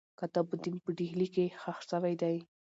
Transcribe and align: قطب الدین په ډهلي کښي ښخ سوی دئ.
قطب 0.19 0.47
الدین 0.55 0.77
په 0.83 0.89
ډهلي 0.97 1.27
کښي 1.33 1.45
ښخ 1.61 1.77
سوی 1.91 2.13
دئ. 2.21 2.37